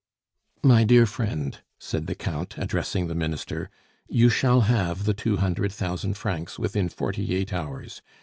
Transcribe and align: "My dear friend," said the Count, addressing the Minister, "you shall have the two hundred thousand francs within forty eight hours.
"My 0.63 0.83
dear 0.83 1.05
friend," 1.05 1.59
said 1.77 2.07
the 2.07 2.15
Count, 2.15 2.55
addressing 2.57 3.05
the 3.05 3.13
Minister, 3.13 3.69
"you 4.07 4.29
shall 4.29 4.61
have 4.61 5.03
the 5.03 5.13
two 5.13 5.37
hundred 5.37 5.71
thousand 5.71 6.15
francs 6.17 6.57
within 6.57 6.89
forty 6.89 7.35
eight 7.35 7.53
hours. 7.53 8.01